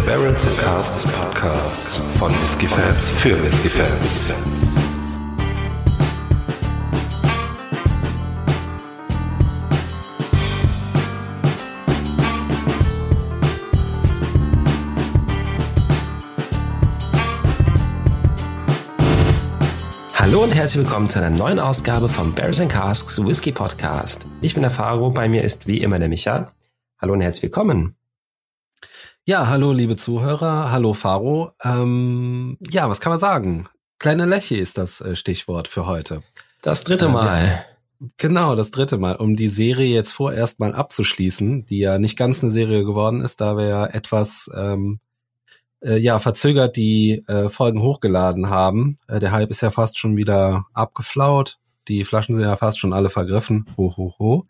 der 0.00 0.12
Barrels 0.12 0.46
and 0.46 0.58
Casts 0.58 1.12
Podcast 1.12 2.00
von 2.18 2.32
Whiskey 2.42 2.66
Fans 2.66 3.08
für 3.18 3.42
Whiskey 3.42 3.68
Fans. 3.68 4.34
Hallo 20.14 20.44
und 20.44 20.54
herzlich 20.54 20.84
willkommen 20.84 21.08
zu 21.08 21.18
einer 21.18 21.30
neuen 21.30 21.58
Ausgabe 21.58 22.08
vom 22.08 22.34
Barrels 22.34 22.60
and 22.60 22.70
Casks 22.70 23.22
Whisky 23.24 23.52
Podcast. 23.52 24.26
Ich 24.40 24.54
bin 24.54 24.62
der 24.62 24.70
Faro, 24.70 25.10
bei 25.10 25.28
mir 25.28 25.42
ist 25.42 25.66
wie 25.66 25.78
immer 25.78 25.98
der 25.98 26.08
Micha. 26.08 26.52
Hallo 27.00 27.14
und 27.14 27.20
herzlich 27.20 27.42
willkommen. 27.44 27.99
Ja, 29.30 29.46
hallo 29.46 29.70
liebe 29.70 29.94
Zuhörer, 29.94 30.72
hallo 30.72 30.92
Faro. 30.92 31.52
Ähm, 31.62 32.58
ja, 32.68 32.90
was 32.90 33.00
kann 33.00 33.10
man 33.10 33.20
sagen? 33.20 33.68
Kleine 34.00 34.26
Läche 34.26 34.56
ist 34.56 34.76
das 34.76 35.00
äh, 35.00 35.14
Stichwort 35.14 35.68
für 35.68 35.86
heute. 35.86 36.24
Das 36.62 36.82
dritte 36.82 37.08
Mal. 37.08 37.46
Ja, 37.46 38.08
genau, 38.16 38.56
das 38.56 38.72
dritte 38.72 38.98
Mal, 38.98 39.14
um 39.14 39.36
die 39.36 39.46
Serie 39.46 39.94
jetzt 39.94 40.10
vorerst 40.14 40.58
mal 40.58 40.74
abzuschließen, 40.74 41.64
die 41.64 41.78
ja 41.78 42.00
nicht 42.00 42.18
ganz 42.18 42.42
eine 42.42 42.50
Serie 42.50 42.84
geworden 42.84 43.20
ist, 43.20 43.40
da 43.40 43.56
wir 43.56 43.66
ja 43.66 43.86
etwas 43.86 44.50
ähm, 44.52 44.98
äh, 45.80 45.96
ja 45.96 46.18
verzögert 46.18 46.74
die 46.74 47.22
äh, 47.28 47.48
Folgen 47.50 47.82
hochgeladen 47.82 48.50
haben. 48.50 48.98
Äh, 49.06 49.20
der 49.20 49.30
Hype 49.30 49.50
ist 49.50 49.60
ja 49.60 49.70
fast 49.70 49.96
schon 49.96 50.16
wieder 50.16 50.66
abgeflaut. 50.74 51.60
Die 51.86 52.02
Flaschen 52.02 52.34
sind 52.34 52.42
ja 52.42 52.56
fast 52.56 52.80
schon 52.80 52.92
alle 52.92 53.10
vergriffen. 53.10 53.66
Ho, 53.76 53.94
ho, 53.96 54.12
ho. 54.18 54.46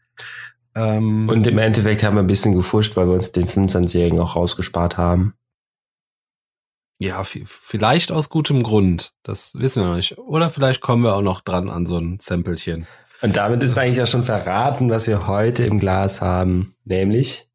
Ähm, 0.75 1.29
und 1.29 1.47
im 1.47 1.59
Endeffekt 1.59 2.03
haben 2.03 2.17
wir 2.17 2.23
ein 2.23 2.29
bisschen 2.29 2.55
gefuscht, 2.55 2.97
weil 2.97 3.09
wir 3.09 3.15
uns 3.15 3.33
den 3.33 3.47
25-Jährigen 3.47 4.21
auch 4.21 4.37
rausgespart 4.37 4.97
haben. 4.97 5.35
Ja, 6.99 7.25
vielleicht 7.25 8.13
aus 8.13 8.29
gutem 8.29 8.63
Grund. 8.63 9.15
Das 9.23 9.55
wissen 9.55 9.83
wir 9.83 9.89
noch 9.89 9.97
nicht. 9.97 10.19
Oder 10.19 10.51
vielleicht 10.51 10.83
kommen 10.83 11.03
wir 11.03 11.15
auch 11.15 11.23
noch 11.23 11.41
dran 11.41 11.71
an 11.71 11.87
so 11.87 11.97
ein 11.97 12.19
Samplechen. 12.21 12.87
Und 13.23 13.37
damit 13.37 13.63
ist 13.63 13.77
eigentlich 13.79 13.97
ja 13.97 14.07
schon 14.07 14.23
verraten, 14.23 14.91
was 14.91 15.07
wir 15.07 15.27
heute 15.27 15.65
im 15.65 15.79
Glas 15.79 16.21
haben. 16.21 16.75
Nämlich? 16.85 17.49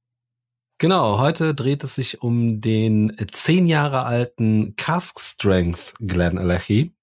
Genau, 0.77 1.19
heute 1.19 1.53
dreht 1.53 1.83
es 1.83 1.95
sich 1.95 2.21
um 2.21 2.59
den 2.59 3.15
zehn 3.31 3.65
Jahre 3.65 4.03
alten 4.03 4.75
Cask 4.75 5.19
Strength 5.19 5.93
Glen 5.99 6.37
Alechi 6.37 6.95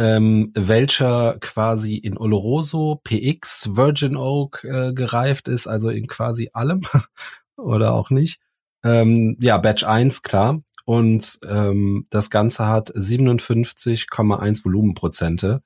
ähm, 0.00 0.50
welcher 0.54 1.36
quasi 1.40 1.96
in 1.96 2.16
Oloroso, 2.16 3.02
PX, 3.04 3.76
Virgin 3.76 4.16
Oak 4.16 4.64
äh, 4.64 4.94
gereift 4.94 5.46
ist, 5.46 5.66
also 5.66 5.90
in 5.90 6.06
quasi 6.06 6.48
allem 6.54 6.80
oder 7.56 7.92
auch 7.92 8.08
nicht. 8.08 8.40
Ähm, 8.82 9.36
ja, 9.40 9.58
Batch 9.58 9.84
1, 9.84 10.22
klar. 10.22 10.62
Und 10.86 11.38
ähm, 11.46 12.06
das 12.08 12.30
Ganze 12.30 12.66
hat 12.66 12.90
57,1 12.90 14.64
Volumenprozente, 14.64 15.62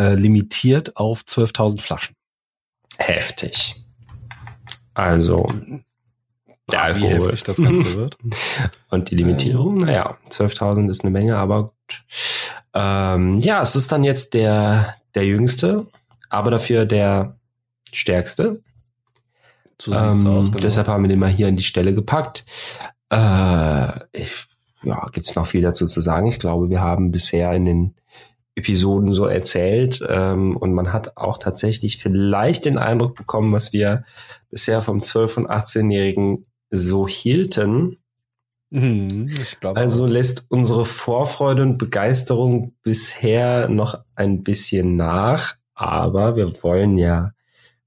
äh, 0.00 0.14
limitiert 0.14 0.96
auf 0.96 1.24
12.000 1.24 1.80
Flaschen. 1.82 2.16
Heftig. 2.96 3.84
Also, 4.94 5.44
der 6.72 6.82
Alkohol. 6.82 7.02
Wie 7.02 7.12
heftig 7.12 7.42
das 7.44 7.58
Ganze 7.58 7.96
wird. 7.96 8.16
Und 8.88 9.10
die 9.10 9.16
Limitierung, 9.16 9.76
naja, 9.76 10.16
12.000 10.30 10.88
ist 10.88 11.02
eine 11.02 11.10
Menge, 11.10 11.36
aber 11.36 11.64
gut. 11.64 12.04
Ähm, 12.80 13.38
ja, 13.40 13.60
es 13.60 13.74
ist 13.74 13.90
dann 13.90 14.04
jetzt 14.04 14.34
der, 14.34 14.94
der 15.16 15.26
jüngste, 15.26 15.88
aber 16.30 16.52
dafür 16.52 16.84
der 16.84 17.36
stärkste. 17.92 18.62
So 19.80 19.92
ähm, 19.92 20.24
aus, 20.28 20.52
genau. 20.52 20.62
Deshalb 20.62 20.86
haben 20.86 21.02
wir 21.02 21.08
den 21.08 21.18
mal 21.18 21.28
hier 21.28 21.48
an 21.48 21.56
die 21.56 21.64
Stelle 21.64 21.92
gepackt. 21.92 22.44
Äh, 23.10 23.88
ich, 24.12 24.46
ja, 24.84 25.08
gibt's 25.10 25.34
noch 25.34 25.46
viel 25.46 25.62
dazu 25.62 25.86
zu 25.86 26.00
sagen. 26.00 26.28
Ich 26.28 26.38
glaube, 26.38 26.70
wir 26.70 26.80
haben 26.80 27.10
bisher 27.10 27.52
in 27.52 27.64
den 27.64 27.94
Episoden 28.54 29.12
so 29.12 29.26
erzählt 29.26 30.04
ähm, 30.08 30.56
und 30.56 30.72
man 30.72 30.92
hat 30.92 31.16
auch 31.16 31.38
tatsächlich 31.38 31.98
vielleicht 31.98 32.64
den 32.64 32.78
Eindruck 32.78 33.16
bekommen, 33.16 33.50
was 33.50 33.72
wir 33.72 34.04
bisher 34.50 34.82
vom 34.82 35.00
12- 35.00 35.38
und 35.38 35.50
18-Jährigen 35.50 36.46
so 36.70 37.08
hielten. 37.08 37.98
Mhm, 38.70 39.30
also 39.62 40.06
lässt 40.06 40.46
unsere 40.50 40.84
Vorfreude 40.84 41.62
und 41.62 41.78
Begeisterung 41.78 42.74
bisher 42.82 43.68
noch 43.68 44.04
ein 44.14 44.42
bisschen 44.42 44.96
nach, 44.96 45.56
aber 45.74 46.36
wir 46.36 46.62
wollen 46.62 46.98
ja 46.98 47.32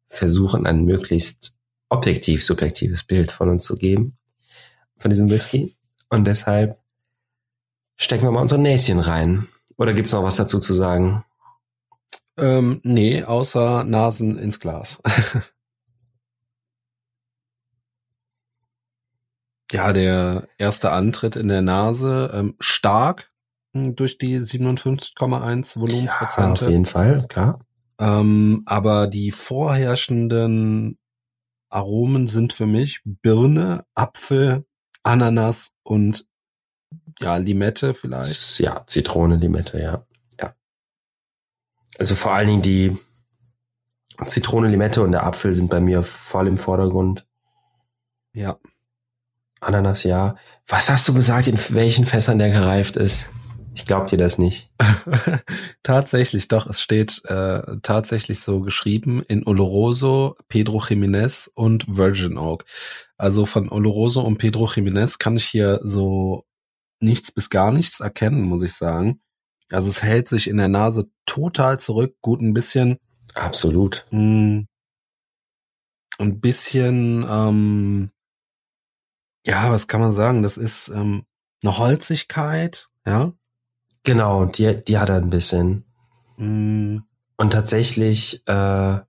versuchen, 0.07 0.65
ein 0.65 0.83
möglichst 0.85 1.55
objektiv 1.89 2.43
subjektives 2.43 3.03
Bild 3.03 3.31
von 3.31 3.49
uns 3.49 3.63
zu 3.63 3.77
geben, 3.77 4.17
von 4.97 5.09
diesem 5.09 5.29
Whisky. 5.29 5.75
Und 6.09 6.25
deshalb 6.25 6.79
stecken 7.95 8.23
wir 8.23 8.31
mal 8.31 8.41
unsere 8.41 8.61
Näschen 8.61 8.99
rein. 8.99 9.47
Oder 9.77 9.93
gibt's 9.93 10.13
noch 10.13 10.23
was 10.23 10.35
dazu 10.35 10.59
zu 10.59 10.73
sagen? 10.73 11.23
Ähm, 12.37 12.81
nee, 12.83 13.23
außer 13.23 13.83
Nasen 13.83 14.37
ins 14.39 14.59
Glas. 14.59 15.01
Ja, 19.71 19.93
der 19.93 20.47
erste 20.57 20.91
Antritt 20.91 21.35
in 21.35 21.47
der 21.47 21.61
Nase 21.61 22.31
ähm, 22.33 22.55
stark 22.59 23.31
hm, 23.73 23.95
durch 23.95 24.17
die 24.17 24.39
57,1 24.39 25.79
Volumenprozente. 25.79 26.41
Ja, 26.41 26.51
auf 26.51 26.69
jeden 26.69 26.85
Fall, 26.85 27.25
klar. 27.27 27.59
Ähm, 27.99 28.63
aber 28.65 29.07
die 29.07 29.31
vorherrschenden 29.31 30.97
Aromen 31.69 32.27
sind 32.27 32.51
für 32.51 32.65
mich 32.65 33.01
Birne, 33.05 33.85
Apfel, 33.95 34.65
Ananas 35.03 35.73
und 35.83 36.25
ja, 37.19 37.37
Limette 37.37 37.93
vielleicht. 37.93 38.59
Ja, 38.59 38.83
Zitrone, 38.87 39.37
Limette, 39.37 39.79
ja. 39.79 40.05
Ja. 40.39 40.55
Also 41.97 42.15
vor 42.15 42.33
allen 42.33 42.47
Dingen 42.47 42.61
die 42.61 42.97
Zitrone, 44.25 44.67
Limette 44.67 45.01
und 45.01 45.11
der 45.11 45.25
Apfel 45.25 45.53
sind 45.53 45.69
bei 45.69 45.79
mir 45.79 46.03
voll 46.03 46.47
im 46.47 46.57
Vordergrund. 46.57 47.25
Ja. 48.33 48.59
Ananas, 49.61 50.03
ja. 50.03 50.35
Was 50.67 50.89
hast 50.89 51.07
du 51.07 51.13
gesagt, 51.13 51.47
in 51.47 51.57
welchen 51.69 52.05
Fässern 52.05 52.39
der 52.39 52.49
gereift 52.49 52.97
ist? 52.97 53.29
Ich 53.73 53.85
glaub 53.85 54.07
dir 54.07 54.17
das 54.17 54.37
nicht. 54.37 54.69
tatsächlich, 55.83 56.49
doch, 56.49 56.67
es 56.67 56.81
steht 56.81 57.21
äh, 57.25 57.61
tatsächlich 57.83 58.41
so 58.41 58.59
geschrieben 58.59 59.23
in 59.27 59.45
Oloroso, 59.45 60.35
Pedro 60.49 60.79
Jiménez 60.79 61.49
und 61.53 61.85
Virgin 61.87 62.37
Oak. 62.37 62.65
Also 63.17 63.45
von 63.45 63.69
Oloroso 63.69 64.21
und 64.21 64.39
Pedro 64.39 64.65
Jiménez 64.65 65.19
kann 65.19 65.37
ich 65.37 65.45
hier 65.45 65.79
so 65.83 66.43
nichts 66.99 67.31
bis 67.31 67.49
gar 67.49 67.71
nichts 67.71 68.01
erkennen, 68.01 68.41
muss 68.41 68.63
ich 68.63 68.73
sagen. 68.73 69.21
Also 69.71 69.89
es 69.89 70.03
hält 70.03 70.27
sich 70.27 70.49
in 70.49 70.57
der 70.57 70.67
Nase 70.67 71.09
total 71.25 71.79
zurück, 71.79 72.15
gut 72.21 72.41
ein 72.41 72.53
bisschen. 72.53 72.97
Absolut. 73.35 74.05
Mh, 74.11 74.19
hm, 74.19 74.67
ein 76.19 76.39
bisschen 76.41 77.25
ähm, 77.29 78.11
ja, 79.45 79.71
was 79.71 79.87
kann 79.87 80.01
man 80.01 80.13
sagen? 80.13 80.43
Das 80.43 80.57
ist 80.57 80.89
ähm, 80.89 81.25
eine 81.63 81.77
Holzigkeit, 81.77 82.87
ja. 83.05 83.33
Genau, 84.03 84.45
die, 84.45 84.83
die 84.83 84.97
hat 84.97 85.09
er 85.09 85.17
ein 85.17 85.29
bisschen. 85.29 85.85
Mm. 86.37 86.99
Und 87.37 87.53
tatsächlich 87.53 88.47
äh, 88.47 88.99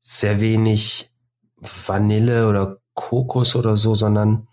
sehr 0.00 0.40
wenig 0.40 1.10
Vanille 1.56 2.48
oder 2.48 2.78
Kokos 2.94 3.56
oder 3.56 3.76
so, 3.76 3.94
sondern 3.94 4.48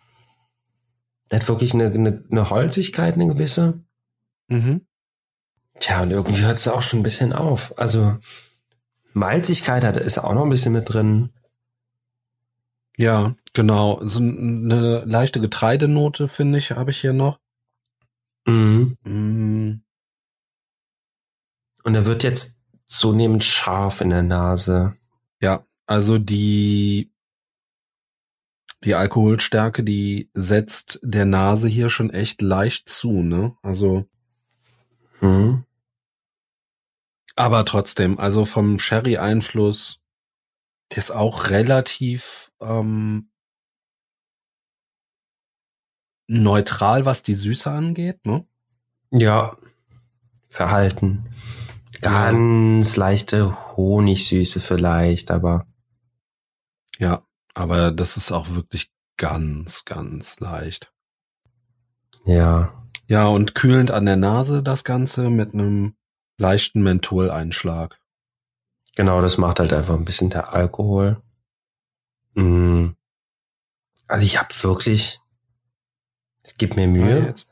er 1.30 1.40
hat 1.40 1.48
wirklich 1.48 1.74
eine, 1.74 1.86
eine, 1.86 2.24
eine 2.30 2.50
Holzigkeit, 2.50 3.16
eine 3.16 3.28
gewisse. 3.28 3.84
Mhm. 4.48 4.86
Tja, 5.80 6.02
und 6.02 6.12
irgendwie 6.12 6.42
hört 6.42 6.58
es 6.58 6.68
auch 6.68 6.82
schon 6.82 7.00
ein 7.00 7.04
bisschen 7.04 7.34
auf. 7.34 7.78
Also 7.78 8.18
Malzigkeit 9.14 9.84
hat 9.84 9.98
ist 9.98 10.18
auch 10.18 10.34
noch 10.34 10.44
ein 10.44 10.50
bisschen 10.50 10.74
mit 10.74 10.92
drin. 10.92 11.32
Ja, 13.00 13.34
genau. 13.54 14.06
So 14.06 14.20
eine 14.20 15.06
leichte 15.06 15.40
Getreidenote, 15.40 16.28
finde 16.28 16.58
ich, 16.58 16.72
habe 16.72 16.92
ich 16.92 17.00
hier 17.00 17.14
noch. 17.14 17.40
Mhm. 18.46 18.98
Mhm. 19.06 19.84
Und 21.86 21.96
er 21.96 22.06
wird 22.06 22.24
jetzt 22.26 22.62
zunehmend 22.88 23.46
scharf 23.46 24.02
in 24.02 24.10
der 24.10 24.24
Nase. 24.24 24.98
Ja, 25.42 25.66
also 25.88 26.18
die, 26.18 27.14
die 28.84 28.96
Alkoholstärke, 28.96 29.82
die 29.86 30.30
setzt 30.34 31.00
der 31.02 31.26
Nase 31.26 31.70
hier 31.70 31.90
schon 31.90 32.10
echt 32.10 32.42
leicht 32.42 32.90
zu, 32.90 33.24
ne? 33.24 33.56
Also. 33.62 34.10
Mhm. 35.22 35.64
Aber 37.38 37.64
trotzdem, 37.64 38.20
also 38.20 38.44
vom 38.44 38.78
Sherry-Einfluss 38.78 39.99
ist 40.96 41.12
auch 41.12 41.50
relativ 41.50 42.52
ähm, 42.62 43.32
neutral, 46.28 47.06
was 47.06 47.24
die 47.24 47.36
Süße 47.36 47.70
angeht, 47.70 48.26
ne? 48.26 48.46
Ja, 49.12 49.58
verhalten. 50.48 51.34
Ganz 52.02 52.96
ja. 52.96 53.00
leichte 53.06 53.76
Honigsüße 53.76 54.60
vielleicht, 54.60 55.32
aber. 55.32 55.66
Ja, 56.98 57.26
aber 57.54 57.92
das 57.92 58.18
ist 58.18 58.32
auch 58.32 58.50
wirklich 58.52 58.92
ganz, 59.18 59.86
ganz 59.86 60.40
leicht. 60.40 60.94
Ja. 62.26 62.74
Ja, 63.08 63.28
und 63.28 63.56
kühlend 63.56 63.90
an 63.92 64.06
der 64.06 64.18
Nase 64.18 64.62
das 64.62 64.84
Ganze 64.84 65.30
mit 65.30 65.54
einem 65.54 65.96
leichten 66.38 66.84
Mentholeinschlag. 66.84 67.99
Genau, 68.96 69.22
das 69.22 69.38
macht 69.38 69.60
halt 69.60 69.74
einfach 69.74 69.96
ein 69.96 70.06
bisschen 70.06 70.30
der 70.30 70.54
Alkohol. 70.54 71.22
Mm. 72.34 72.90
Also 74.08 74.26
ich 74.26 74.38
habe 74.40 74.50
wirklich, 74.62 75.20
es 76.44 76.56
gibt 76.56 76.76
mir 76.76 76.84
Ja, 76.84 76.88
Mühe, 76.88 77.26
jetzt. 77.26 77.48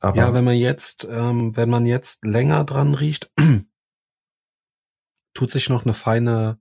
aber 0.00 0.16
ja, 0.16 0.34
wenn 0.34 0.44
man 0.44 0.56
jetzt, 0.56 1.06
ähm, 1.10 1.56
wenn 1.56 1.70
man 1.70 1.86
jetzt 1.86 2.24
länger 2.24 2.64
dran 2.64 2.94
riecht, 2.94 3.32
tut 5.34 5.50
sich 5.50 5.68
noch 5.68 5.84
eine 5.84 5.94
feine, 5.94 6.60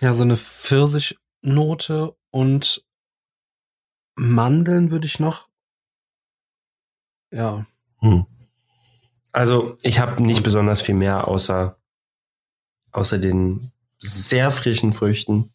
ja, 0.00 0.14
so 0.14 0.22
eine 0.22 0.36
Pfirsichnote 0.36 2.16
und 2.30 2.86
Mandeln 4.14 4.90
würde 4.90 5.06
ich 5.06 5.18
noch, 5.18 5.48
ja, 7.32 7.66
Hm. 8.00 8.26
Also 9.32 9.76
ich 9.82 9.98
habe 10.00 10.22
nicht 10.22 10.42
besonders 10.42 10.80
viel 10.82 10.94
mehr 10.94 11.28
außer 11.28 11.78
außer 12.96 13.18
den 13.18 13.70
sehr 13.98 14.50
frischen 14.50 14.92
Früchten, 14.92 15.50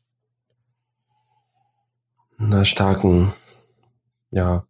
einer 2.37 2.65
starken, 2.65 3.33
ja, 4.31 4.65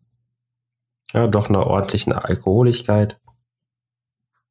ja 1.14 1.28
doch 1.28 1.50
einer 1.50 1.66
ordentlichen 1.68 2.14
Alkoholigkeit, 2.14 3.20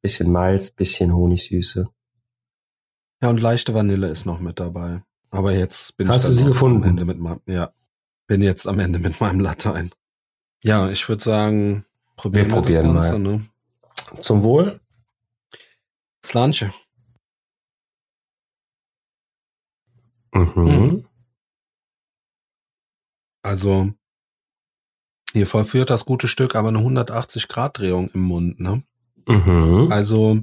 bisschen 0.01 0.31
Malz, 0.31 0.71
bisschen 0.71 1.13
Honigsüße. 1.13 1.87
ja, 3.21 3.29
und 3.29 3.39
leichte 3.39 3.73
Vanille 3.73 4.07
ist 4.07 4.25
noch 4.25 4.39
mit 4.39 4.59
dabei. 4.59 5.03
Aber 5.29 5.53
jetzt 5.53 5.95
bin 5.97 6.09
Hast 6.09 6.23
ich 6.23 6.31
du 6.31 6.37
sie 6.37 6.45
gefunden? 6.45 6.83
am 6.83 6.89
Ende 6.89 7.05
mit 7.05 7.19
meinem, 7.19 7.41
ja, 7.45 7.71
bin 8.27 8.41
jetzt 8.41 8.67
am 8.67 8.79
Ende 8.79 8.99
mit 8.99 9.21
meinem 9.21 9.39
Latein. 9.39 9.91
Ja, 10.63 10.89
ich 10.89 11.07
würde 11.07 11.23
sagen, 11.23 11.85
probieren 12.17 12.49
wir, 12.49 12.55
probieren 12.55 12.95
das 12.95 13.09
Ganze, 13.09 13.19
mal. 13.19 13.37
ne? 13.37 13.45
Zum 14.19 14.43
Wohl. 14.43 14.79
Slanche. 16.25 16.71
Mhm. 20.33 20.51
Mhm. 20.55 21.07
Also, 23.43 23.91
hier 25.33 25.47
vollführt 25.47 25.89
das 25.89 26.05
gute 26.05 26.27
Stück 26.27 26.55
aber 26.55 26.69
eine 26.69 26.79
180 26.79 27.47
Grad 27.47 27.79
Drehung 27.79 28.09
im 28.09 28.21
Mund, 28.21 28.59
ne? 28.59 28.83
Mhm. 29.27 29.87
Also 29.91 30.41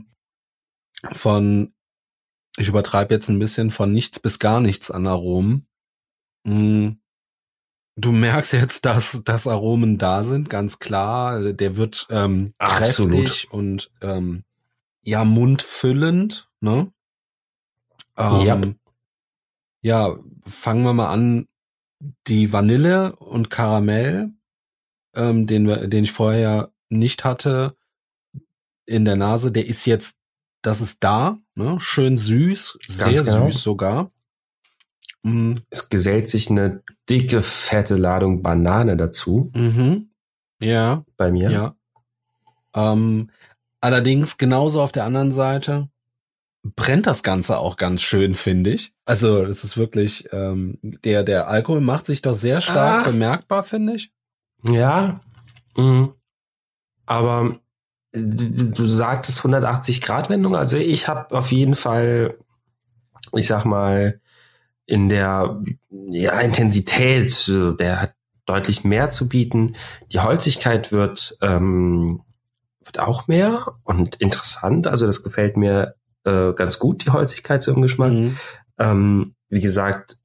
von, 1.13 1.75
ich 2.57 2.69
übertreibe 2.69 3.15
jetzt 3.15 3.29
ein 3.29 3.39
bisschen, 3.39 3.71
von 3.71 3.93
nichts 3.93 4.19
bis 4.19 4.39
gar 4.39 4.61
nichts 4.61 4.91
an 4.91 5.07
Aromen. 5.07 5.67
Mm, 6.45 6.93
Du 8.01 8.13
merkst 8.13 8.53
jetzt, 8.53 8.85
dass, 8.85 9.23
dass 9.25 9.49
Aromen 9.49 9.99
da 9.99 10.23
sind, 10.23 10.49
ganz 10.49 10.79
klar. 10.79 11.53
Der 11.53 11.75
wird 11.75 12.07
ähm, 12.11 12.55
Absolut. 12.59 13.13
kräftig 13.13 13.51
und 13.51 13.91
ähm, 14.03 14.45
ja, 15.03 15.25
mundfüllend, 15.25 16.49
ne? 16.61 16.93
Ähm, 18.17 18.41
Ja. 18.47 18.61
Ja, 19.83 20.17
fangen 20.45 20.83
wir 20.85 20.93
mal 20.93 21.11
an. 21.11 21.47
Die 22.29 22.53
Vanille 22.53 23.17
und 23.17 23.51
Karamell, 23.51 24.31
ähm, 25.17 25.47
den, 25.49 25.67
den 25.91 26.05
ich 26.05 26.13
vorher 26.13 26.71
nicht 26.91 27.25
hatte, 27.25 27.77
in 28.87 29.05
der 29.05 29.17
Nase, 29.17 29.51
der 29.51 29.67
ist 29.67 29.85
jetzt, 29.85 30.19
das 30.63 30.81
ist 30.81 31.03
da, 31.03 31.39
ne? 31.57 31.77
Schön 31.81 32.17
süß, 32.17 32.79
sehr 32.87 33.23
genau. 33.25 33.51
süß 33.51 33.61
sogar. 33.63 34.11
Mm, 35.25 35.55
Es 35.71 35.89
gesellt 35.89 36.29
sich 36.29 36.51
eine 36.51 36.83
dicke, 37.11 37.43
fette 37.43 37.97
Ladung 37.97 38.43
Banane 38.43 38.97
dazu 38.97 39.51
Mhm. 39.55 40.11
Ja, 40.61 41.05
bei 41.17 41.31
mir. 41.33 41.51
ja. 41.51 41.75
Ähm, 42.75 43.31
allerdings 43.81 44.39
genauso 44.39 44.81
auf 44.83 44.93
der 44.93 45.05
anderen 45.05 45.33
Seite 45.33 45.89
brennt 46.63 47.07
das 47.07 47.23
Ganze 47.23 47.59
auch 47.59 47.77
ganz 47.77 48.03
schön, 48.03 48.35
finde 48.35 48.71
ich. 48.71 48.93
Also 49.05 49.45
das 49.45 49.65
ist 49.65 49.77
wirklich, 49.77 50.29
ähm, 50.33 50.79
der, 50.83 51.23
der 51.23 51.49
Alkohol 51.49 51.81
macht 51.81 52.07
sich 52.07 52.23
da 52.23 52.33
sehr 52.33 52.61
stark 52.61 53.07
Ah. 53.07 53.11
bemerkbar, 53.11 53.65
finde 53.65 53.95
ich. 53.95 54.13
Ja, 54.65 55.21
mhm. 55.77 56.13
aber 57.07 57.61
du, 58.13 58.71
du 58.71 58.87
sagtest 58.87 59.39
180 59.39 60.01
Grad 60.01 60.31
Wendung. 60.31 60.57
Also 60.57 60.77
ich 60.79 61.07
habe 61.09 61.35
auf 61.37 61.53
jeden 61.53 61.77
Fall, 61.77 62.37
ich 63.35 63.47
sag 63.47 63.65
mal, 63.65 64.21
in 64.87 65.09
der 65.09 65.61
ja, 66.11 66.41
Intensität, 66.41 67.49
äh, 67.49 67.77
der 67.77 68.01
hat 68.03 68.15
deutlich 68.47 68.83
mehr 68.83 69.11
zu 69.11 69.29
bieten. 69.29 69.77
Die 70.13 70.21
Holzigkeit 70.21 70.91
wird, 70.91 71.37
ähm, 71.43 72.23
wird 72.83 72.99
auch 72.99 73.29
mehr 73.29 73.75
und 73.85 74.17
interessant. 74.17 74.87
Also 74.87 75.07
das 75.07 75.23
gefällt 75.23 75.57
mir 75.57 75.95
äh, 76.25 76.53
ganz 76.53 76.79
gut, 76.79 77.05
die 77.05 77.11
Holzigkeit 77.11 77.63
so 77.63 77.73
im 77.73 77.83
Geschmack. 77.83 78.13
Mhm. 78.13 78.37
Ähm, 78.79 79.35
wie 79.49 79.61
gesagt, 79.61 80.19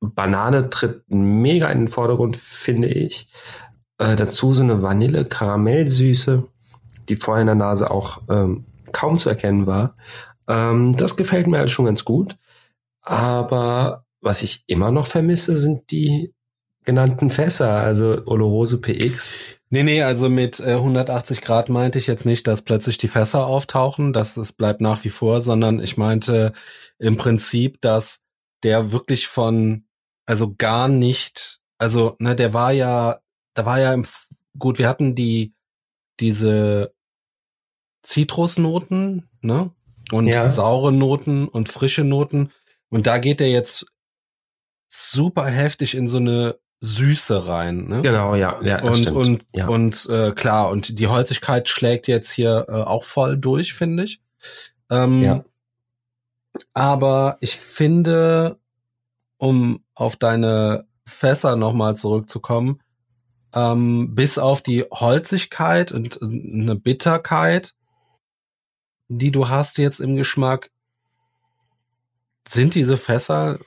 Banane 0.00 0.70
tritt 0.70 1.04
mega 1.08 1.68
in 1.68 1.80
den 1.80 1.88
Vordergrund, 1.88 2.36
finde 2.36 2.88
ich. 2.88 3.30
Äh, 3.98 4.16
dazu 4.16 4.52
so 4.54 4.62
eine 4.62 4.82
Vanille-Karamellsüße, 4.82 6.44
die 7.08 7.16
vorher 7.16 7.42
in 7.42 7.46
der 7.46 7.54
Nase 7.54 7.90
auch 7.90 8.22
ähm, 8.28 8.64
kaum 8.92 9.18
zu 9.18 9.28
erkennen 9.28 9.66
war. 9.66 9.96
Ähm, 10.48 10.92
das 10.92 11.16
gefällt 11.16 11.46
mir 11.46 11.58
halt 11.58 11.70
schon 11.70 11.84
ganz 11.84 12.04
gut. 12.04 12.36
Aber 13.02 14.04
was 14.20 14.42
ich 14.42 14.64
immer 14.66 14.90
noch 14.90 15.06
vermisse, 15.06 15.56
sind 15.56 15.90
die 15.90 16.32
genannten 16.84 17.30
Fässer, 17.30 17.70
also 17.72 18.22
Oloroso 18.26 18.80
PX. 18.80 19.36
Nee, 19.70 19.82
nee, 19.84 20.02
also 20.02 20.28
mit 20.28 20.58
äh, 20.60 20.72
180 20.74 21.40
Grad 21.42 21.68
meinte 21.68 21.98
ich 21.98 22.06
jetzt 22.06 22.26
nicht, 22.26 22.46
dass 22.46 22.62
plötzlich 22.62 22.98
die 22.98 23.08
Fässer 23.08 23.46
auftauchen, 23.46 24.12
das 24.12 24.36
es 24.36 24.52
bleibt 24.52 24.80
nach 24.80 25.04
wie 25.04 25.10
vor, 25.10 25.40
sondern 25.40 25.78
ich 25.80 25.96
meinte 25.96 26.52
im 26.98 27.16
Prinzip, 27.16 27.80
dass 27.80 28.22
der 28.62 28.92
wirklich 28.92 29.28
von, 29.28 29.84
also 30.26 30.54
gar 30.56 30.88
nicht, 30.88 31.60
also 31.78 32.16
ne, 32.18 32.34
der 32.34 32.52
war 32.52 32.72
ja, 32.72 33.20
da 33.54 33.64
war 33.66 33.78
ja 33.78 33.92
im, 33.92 34.04
gut, 34.58 34.78
wir 34.78 34.88
hatten 34.88 35.14
die 35.14 35.54
diese 36.18 36.92
Zitrusnoten, 38.02 39.28
ne, 39.40 39.70
und 40.12 40.26
Ja. 40.26 40.48
saure 40.48 40.92
Noten 40.92 41.46
und 41.46 41.68
frische 41.68 42.02
Noten 42.04 42.50
und 42.88 43.06
da 43.06 43.18
geht 43.18 43.40
er 43.40 43.48
jetzt 43.48 43.86
super 44.88 45.46
heftig 45.46 45.94
in 45.94 46.08
so 46.08 46.16
eine 46.16 46.58
Süße 46.80 47.46
rein, 47.46 47.88
ne? 47.88 48.00
Genau, 48.02 48.34
ja, 48.34 48.58
ja, 48.62 48.80
das 48.80 48.96
und 48.96 49.02
stimmt. 49.02 49.16
und 49.16 49.46
ja. 49.54 49.68
und 49.68 50.08
äh, 50.08 50.32
klar 50.32 50.70
und 50.70 50.98
die 50.98 51.08
Holzigkeit 51.08 51.68
schlägt 51.68 52.08
jetzt 52.08 52.30
hier 52.30 52.66
äh, 52.68 52.72
auch 52.72 53.04
voll 53.04 53.36
durch, 53.36 53.74
finde 53.74 54.04
ich. 54.04 54.20
Ähm, 54.88 55.22
Ja. 55.22 55.44
Aber 56.74 57.36
ich 57.40 57.56
finde, 57.56 58.58
um 59.36 59.84
auf 59.94 60.16
deine 60.16 60.86
Fässer 61.06 61.56
nochmal 61.56 61.96
zurückzukommen, 61.96 62.80
ähm, 63.54 64.14
bis 64.14 64.38
auf 64.38 64.62
die 64.62 64.84
Holzigkeit 64.90 65.92
und 65.92 66.20
äh, 66.22 66.24
eine 66.24 66.76
Bitterkeit, 66.76 67.74
die 69.08 69.30
du 69.30 69.48
hast 69.48 69.78
jetzt 69.78 70.00
im 70.00 70.16
Geschmack, 70.16 70.70
sind 72.46 72.74
diese 72.74 72.96
Fässer 72.96 73.58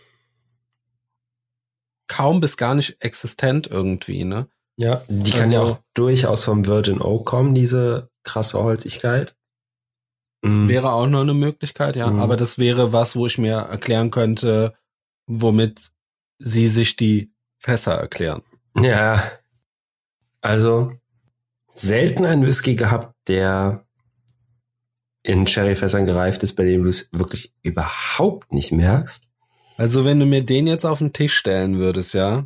kaum 2.07 2.39
bis 2.41 2.57
gar 2.57 2.75
nicht 2.75 2.97
existent 3.03 3.67
irgendwie, 3.67 4.23
ne? 4.23 4.47
Ja, 4.77 5.03
die 5.07 5.31
kann 5.31 5.51
ja 5.51 5.59
Also- 5.61 5.73
auch 5.73 5.79
durchaus 5.93 6.43
vom 6.43 6.65
Virgin 6.65 7.01
Oak 7.01 7.25
kommen, 7.25 7.53
diese 7.53 8.09
krasse 8.23 8.61
Holzigkeit. 8.63 9.35
Mhm. 10.41 10.67
Wäre 10.67 10.91
auch 10.91 11.07
noch 11.07 11.21
eine 11.21 11.33
Möglichkeit, 11.33 11.95
ja. 11.95 12.09
Mhm. 12.09 12.19
Aber 12.19 12.35
das 12.35 12.57
wäre 12.57 12.91
was, 12.91 13.15
wo 13.15 13.25
ich 13.27 13.37
mir 13.37 13.55
erklären 13.55 14.11
könnte, 14.11 14.73
womit 15.27 15.91
sie 16.39 16.67
sich 16.67 16.95
die 16.95 17.31
Fässer 17.59 17.93
erklären. 17.93 18.41
Ja, 18.77 19.23
also 20.41 20.91
selten 21.71 22.25
einen 22.25 22.45
Whisky 22.45 22.75
gehabt, 22.75 23.15
der 23.27 23.85
in 25.21 25.47
Sherryfässern 25.47 26.05
gereift 26.05 26.43
ist, 26.43 26.53
bei 26.55 26.65
dem 26.65 26.83
du 26.83 26.89
es 26.89 27.07
wirklich 27.13 27.53
überhaupt 27.61 28.51
nicht 28.51 28.71
merkst. 28.73 29.29
Also 29.77 30.05
wenn 30.05 30.19
du 30.19 30.25
mir 30.25 30.43
den 30.43 30.67
jetzt 30.67 30.85
auf 30.85 30.99
den 30.99 31.13
Tisch 31.13 31.33
stellen 31.35 31.77
würdest, 31.77 32.13
ja, 32.13 32.45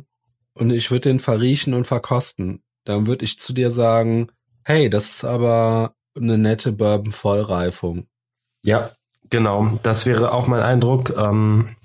und 0.54 0.70
ich 0.70 0.90
würde 0.90 1.08
den 1.10 1.20
verriechen 1.20 1.74
und 1.74 1.86
verkosten, 1.86 2.62
dann 2.84 3.06
würde 3.06 3.24
ich 3.24 3.38
zu 3.38 3.52
dir 3.52 3.70
sagen, 3.70 4.28
hey, 4.64 4.90
das 4.90 5.08
ist 5.10 5.24
aber 5.24 5.94
eine 6.16 6.36
nette 6.38 6.72
Bourbon-Vollreifung. 6.72 8.06
Ja, 8.64 8.90
genau. 9.30 9.70
Das 9.82 10.04
wäre 10.06 10.32
auch 10.32 10.46
mein 10.46 10.62
Eindruck. 10.62 11.14
Ähm, 11.16 11.76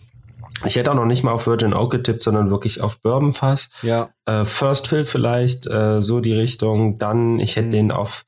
ich 0.65 0.75
hätte 0.75 0.91
auch 0.91 0.95
noch 0.95 1.05
nicht 1.05 1.23
mal 1.23 1.31
auf 1.31 1.45
Virgin 1.45 1.73
Oak 1.73 1.91
getippt, 1.91 2.23
sondern 2.23 2.50
wirklich 2.50 2.81
auf 2.81 3.00
Bourbon 3.01 3.33
Fass. 3.33 3.69
Ja, 3.83 4.09
Äh, 4.25 4.45
First 4.45 4.88
Fill 4.88 5.03
vielleicht, 5.05 5.67
äh, 5.67 6.01
so 6.01 6.19
die 6.19 6.33
Richtung. 6.33 6.97
Dann, 6.97 7.39
ich 7.39 7.55
hätte 7.57 7.67
Mhm. 7.67 7.71
den 7.71 7.91
auf 7.91 8.25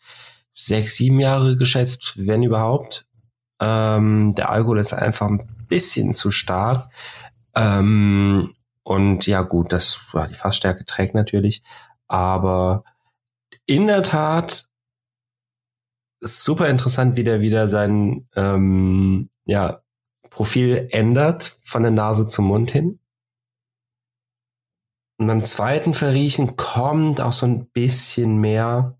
sechs, 0.53 0.95
sieben 0.97 1.19
Jahre 1.19 1.55
geschätzt, 1.55 2.13
wenn 2.17 2.43
überhaupt. 2.43 3.07
Ähm, 3.59 4.35
der 4.35 4.49
Alkohol 4.49 4.79
ist 4.79 4.93
einfach 4.93 5.27
ein 5.29 5.47
bisschen 5.67 6.13
zu 6.13 6.31
stark. 6.31 6.89
Ähm, 7.55 8.53
und 8.83 9.25
ja 9.27 9.41
gut, 9.41 9.71
das, 9.73 9.99
ja, 10.13 10.27
die 10.27 10.33
Fassstärke 10.33 10.85
trägt 10.85 11.15
natürlich. 11.15 11.63
Aber 12.07 12.83
in 13.65 13.87
der 13.87 14.03
Tat 14.03 14.67
super 16.21 16.69
interessant, 16.69 17.17
wie 17.17 17.23
der 17.23 17.41
wieder 17.41 17.67
sein 17.67 18.27
ähm, 18.35 19.29
ja, 19.45 19.81
Profil 20.29 20.87
ändert 20.91 21.57
von 21.61 21.83
der 21.83 21.91
Nase 21.91 22.25
zum 22.25 22.45
Mund 22.45 22.71
hin. 22.71 22.99
Und 25.17 25.27
beim 25.27 25.43
zweiten 25.43 25.93
Verriechen 25.93 26.57
kommt 26.57 27.21
auch 27.21 27.31
so 27.31 27.45
ein 27.45 27.67
bisschen 27.67 28.37
mehr 28.37 28.97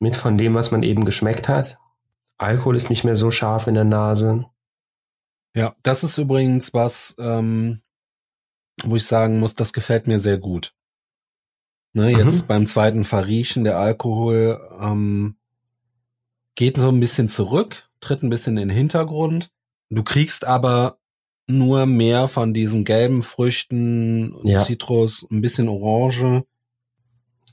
mit 0.00 0.16
von 0.16 0.38
dem, 0.38 0.54
was 0.54 0.70
man 0.70 0.82
eben 0.82 1.04
geschmeckt 1.04 1.48
hat. 1.48 1.78
Alkohol 2.38 2.76
ist 2.76 2.90
nicht 2.90 3.04
mehr 3.04 3.16
so 3.16 3.30
scharf 3.30 3.66
in 3.66 3.74
der 3.74 3.84
Nase. 3.84 4.46
Ja, 5.54 5.76
das 5.82 6.02
ist 6.02 6.18
übrigens 6.18 6.74
was, 6.74 7.14
ähm, 7.18 7.80
wo 8.82 8.96
ich 8.96 9.06
sagen 9.06 9.38
muss, 9.38 9.54
das 9.54 9.72
gefällt 9.72 10.06
mir 10.06 10.18
sehr 10.18 10.38
gut. 10.38 10.74
Ne, 11.96 12.10
jetzt 12.10 12.42
mhm. 12.42 12.46
beim 12.48 12.66
zweiten 12.66 13.04
Verriechen, 13.04 13.62
der 13.62 13.78
Alkohol 13.78 14.60
ähm, 14.80 15.36
geht 16.56 16.76
so 16.76 16.88
ein 16.88 16.98
bisschen 16.98 17.28
zurück, 17.28 17.88
tritt 18.00 18.22
ein 18.24 18.30
bisschen 18.30 18.56
in 18.56 18.68
den 18.68 18.76
Hintergrund. 18.76 19.50
Du 19.90 20.02
kriegst 20.02 20.44
aber 20.44 20.98
nur 21.46 21.86
mehr 21.86 22.26
von 22.26 22.52
diesen 22.52 22.84
gelben 22.84 23.22
Früchten, 23.22 24.34
ja. 24.42 24.58
Zitrus, 24.58 25.26
ein 25.30 25.40
bisschen 25.40 25.68
Orange. 25.68 26.44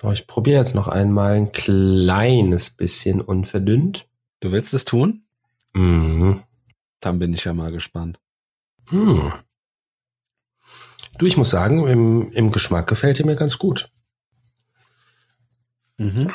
Oh, 0.01 0.11
ich 0.11 0.25
probiere 0.25 0.59
jetzt 0.59 0.73
noch 0.73 0.87
einmal 0.87 1.33
ein 1.33 1.51
kleines 1.51 2.71
bisschen 2.71 3.21
unverdünnt. 3.21 4.07
Du 4.41 4.51
willst 4.51 4.73
es 4.73 4.83
tun? 4.85 5.23
Mhm. 5.73 6.43
Dann 6.99 7.19
bin 7.19 7.33
ich 7.33 7.45
ja 7.45 7.53
mal 7.53 7.71
gespannt. 7.71 8.19
Hm. 8.89 9.31
Du, 11.17 11.25
ich 11.25 11.37
muss 11.37 11.49
sagen, 11.49 11.87
im, 11.87 12.31
im 12.31 12.51
Geschmack 12.51 12.87
gefällt 12.87 13.19
er 13.19 13.25
mir 13.25 13.35
ganz 13.35 13.57
gut. 13.57 13.89
Mhm. 15.97 16.33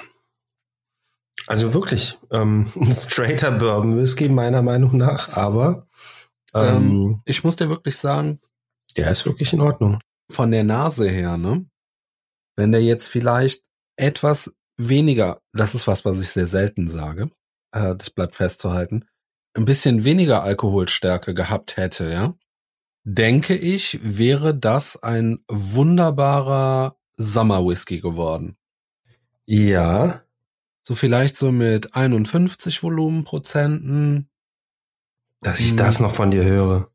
Also 1.47 1.75
wirklich, 1.75 2.19
ähm, 2.31 2.71
ein 2.77 2.93
straighter 2.93 3.51
Bourbon 3.51 3.97
Whisky 3.97 4.29
meiner 4.29 4.63
Meinung 4.63 4.97
nach, 4.97 5.33
aber 5.33 5.87
ähm, 6.55 6.77
ähm, 6.77 7.23
ich 7.25 7.45
muss 7.45 7.57
dir 7.57 7.69
wirklich 7.69 7.97
sagen, 7.97 8.41
der 8.97 9.11
ist 9.11 9.27
wirklich 9.27 9.53
in 9.53 9.61
Ordnung. 9.61 9.99
Von 10.31 10.51
der 10.51 10.65
Nase 10.65 11.09
her, 11.09 11.37
ne? 11.37 11.67
Wenn 12.57 12.73
der 12.73 12.83
jetzt 12.83 13.09
vielleicht 13.09 13.63
etwas 13.97 14.55
weniger, 14.77 15.41
das 15.53 15.75
ist 15.75 15.87
was, 15.87 16.05
was 16.05 16.21
ich 16.21 16.31
sehr 16.31 16.47
selten 16.47 16.89
sage, 16.89 17.31
äh, 17.77 17.97
das 17.97 18.11
bleibt 18.11 18.35
festzuhalten, 18.35 19.05
ein 19.55 19.65
bisschen 19.65 20.05
weniger 20.05 20.43
Alkoholstärke 20.43 21.35
gehabt 21.35 21.77
hätte, 21.77 22.11
ja, 22.11 22.35
denke 23.05 23.55
ich, 23.55 23.99
wäre 24.03 24.55
das 24.55 25.03
ein 25.03 25.39
wunderbarer 25.49 26.97
Sommerwhisky 27.17 28.01
geworden. 28.01 28.57
Ja. 29.47 30.23
So 30.87 30.95
vielleicht 30.95 31.37
so 31.37 31.53
mit 31.53 31.95
51 31.95 32.83
Volumenprozenten. 32.83 34.29
Dass 35.41 35.61
ich 35.61 35.71
hm. 35.71 35.77
das 35.77 36.01
noch 36.01 36.13
von 36.13 36.31
dir 36.31 36.45
höre. 36.45 36.91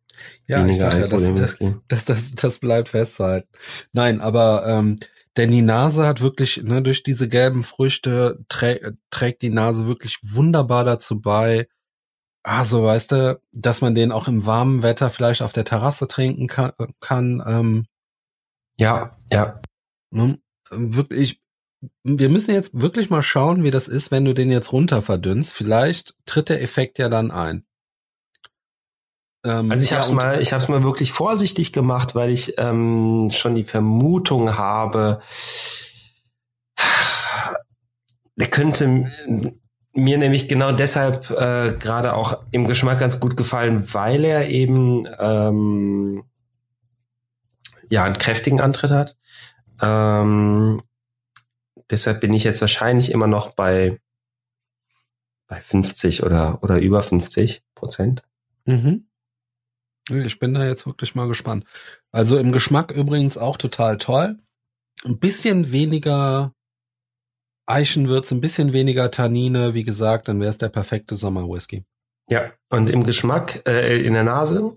Ja, 0.47 0.59
Weniger 0.59 0.89
ich 0.89 0.93
Alkohol 0.93 1.23
ja, 1.23 1.31
das, 1.33 1.57
das, 1.88 2.05
das, 2.05 2.35
das 2.35 2.59
bleibt 2.59 2.89
festzuhalten. 2.89 3.47
Nein, 3.93 4.21
aber 4.21 4.65
ähm, 4.67 4.97
denn 5.38 5.51
die 5.51 5.61
Nase 5.61 6.05
hat 6.05 6.21
wirklich, 6.21 6.63
ne, 6.63 6.81
durch 6.81 7.03
diese 7.03 7.29
gelben 7.29 7.63
Früchte 7.63 8.43
trä 8.50 8.79
trägt 9.09 9.41
die 9.41 9.50
Nase 9.50 9.88
wirklich 9.88 10.19
wunderbar 10.23 10.83
dazu 10.83 11.21
bei, 11.21 11.67
ah, 12.43 12.65
so 12.65 12.83
weißt 12.83 13.11
du, 13.11 13.41
dass 13.53 13.81
man 13.81 13.95
den 13.95 14.11
auch 14.11 14.27
im 14.27 14.45
warmen 14.45 14.83
Wetter 14.83 15.09
vielleicht 15.09 15.41
auf 15.41 15.53
der 15.53 15.65
Terrasse 15.65 16.07
trinken 16.07 16.47
kann. 16.47 16.73
kann 17.00 17.43
ähm, 17.45 17.85
ja, 18.77 19.15
ja. 19.31 19.61
Ne, 20.11 20.39
wirklich, 20.71 21.41
wir 22.03 22.29
müssen 22.29 22.53
jetzt 22.53 22.79
wirklich 22.79 23.09
mal 23.09 23.23
schauen, 23.23 23.63
wie 23.63 23.71
das 23.71 23.88
ist, 23.88 24.11
wenn 24.11 24.25
du 24.25 24.33
den 24.33 24.51
jetzt 24.51 24.71
runter 24.73 25.01
verdünnst. 25.01 25.53
Vielleicht 25.53 26.15
tritt 26.25 26.50
der 26.50 26.61
Effekt 26.61 27.00
ja 27.00 27.09
dann 27.09 27.31
ein. 27.31 27.65
Ähm, 29.43 29.71
also 29.71 29.83
ich 29.83 29.93
habe 29.93 30.03
es 30.03 30.12
mal, 30.12 30.41
ich 30.41 30.53
habe 30.53 30.62
es 30.62 30.69
mal 30.69 30.83
wirklich 30.83 31.12
vorsichtig 31.12 31.74
gemacht, 31.74 32.15
weil 32.15 32.31
ich 32.31 32.55
ähm, 32.57 33.29
schon 33.31 33.55
die 33.55 33.63
Vermutung 33.63 34.57
habe, 34.57 35.21
der 38.36 38.48
könnte 38.48 39.12
mir 39.93 40.17
nämlich 40.17 40.48
genau 40.48 40.71
deshalb 40.71 41.29
äh, 41.31 41.74
gerade 41.77 42.13
auch 42.13 42.43
im 42.51 42.65
Geschmack 42.65 43.00
ganz 43.00 43.19
gut 43.19 43.36
gefallen, 43.36 43.93
weil 43.93 44.24
er 44.24 44.48
eben 44.50 45.05
ähm, 45.19 46.24
ja 47.89 48.03
einen 48.03 48.17
kräftigen 48.17 48.62
Antritt 48.62 48.91
hat. 48.91 49.17
Ähm, 49.81 50.81
deshalb 51.89 52.21
bin 52.21 52.33
ich 52.33 52.43
jetzt 52.43 52.62
wahrscheinlich 52.62 53.12
immer 53.12 53.27
noch 53.27 53.51
bei 53.51 54.00
bei 55.48 55.60
50 55.60 56.24
oder 56.24 56.63
oder 56.63 56.79
über 56.79 57.03
50 57.03 57.63
Prozent. 57.75 58.24
Mhm. 58.65 59.07
Ich 60.10 60.39
bin 60.39 60.53
da 60.53 60.65
jetzt 60.65 60.86
wirklich 60.86 61.15
mal 61.15 61.27
gespannt. 61.27 61.65
Also 62.12 62.38
im 62.38 62.51
Geschmack 62.51 62.91
übrigens 62.91 63.38
auch 63.38 63.58
total 63.58 63.98
toll. 63.98 64.39
Ein 65.05 65.20
bisschen 65.20 65.72
weniger 65.72 66.53
Eichenwürze, 67.65 68.36
ein 68.36 68.41
bisschen 68.41 68.74
weniger 68.74 69.12
Tannine, 69.12 69.74
wie 69.74 69.84
gesagt, 69.84 70.27
dann 70.27 70.39
wäre 70.39 70.50
es 70.50 70.58
der 70.58 70.70
perfekte 70.70 71.15
Sommerwhisky. 71.15 71.86
Ja, 72.29 72.51
und 72.70 72.89
im 72.89 73.03
Geschmack, 73.03 73.63
äh, 73.67 74.01
in 74.03 74.13
der 74.13 74.24
Nase 74.24 74.75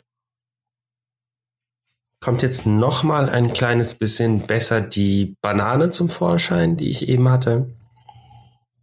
kommt 2.20 2.42
jetzt 2.42 2.66
noch 2.66 3.02
mal 3.02 3.28
ein 3.28 3.52
kleines 3.52 3.94
bisschen 3.94 4.46
besser 4.46 4.80
die 4.80 5.36
Banane 5.42 5.90
zum 5.90 6.08
Vorschein, 6.08 6.76
die 6.76 6.88
ich 6.88 7.08
eben 7.08 7.28
hatte. 7.28 7.74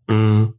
Mm. 0.08 0.54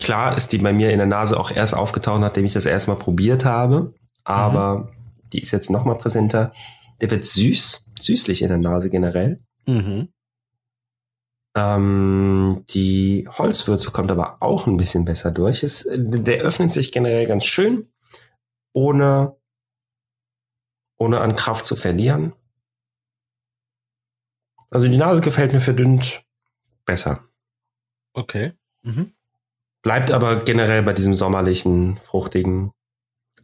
Klar 0.00 0.36
ist 0.36 0.52
die 0.52 0.58
bei 0.58 0.72
mir 0.72 0.90
in 0.90 0.98
der 0.98 1.06
Nase 1.06 1.38
auch 1.38 1.50
erst 1.50 1.74
aufgetaucht, 1.74 2.20
nachdem 2.20 2.46
ich 2.46 2.54
das 2.54 2.66
erstmal 2.66 2.96
probiert 2.96 3.44
habe. 3.44 3.94
Aber 4.24 4.78
mhm. 4.78 4.88
die 5.32 5.40
ist 5.40 5.50
jetzt 5.50 5.70
noch 5.70 5.84
mal 5.84 5.96
präsenter. 5.96 6.52
Der 7.00 7.10
wird 7.10 7.24
süß, 7.24 7.86
süßlich 8.00 8.42
in 8.42 8.48
der 8.48 8.58
Nase 8.58 8.90
generell. 8.90 9.40
Mhm. 9.66 10.08
Ähm, 11.56 12.64
die 12.70 13.28
Holzwürze 13.30 13.90
kommt 13.90 14.10
aber 14.10 14.38
auch 14.40 14.66
ein 14.66 14.76
bisschen 14.76 15.04
besser 15.04 15.30
durch. 15.30 15.62
Es, 15.62 15.86
der 15.90 16.40
öffnet 16.40 16.72
sich 16.72 16.92
generell 16.92 17.26
ganz 17.26 17.44
schön, 17.44 17.92
ohne, 18.72 19.36
ohne 20.96 21.20
an 21.20 21.36
Kraft 21.36 21.64
zu 21.64 21.76
verlieren. 21.76 22.32
Also 24.70 24.86
die 24.86 24.96
Nase 24.96 25.20
gefällt 25.20 25.52
mir 25.52 25.60
verdünnt 25.60 26.24
besser. 26.86 27.24
Okay. 28.14 28.52
Mhm. 28.82 29.12
Bleibt 29.82 30.10
aber 30.10 30.40
generell 30.40 30.82
bei 30.82 30.92
diesem 30.92 31.14
sommerlichen, 31.14 31.96
fruchtigen. 31.96 32.72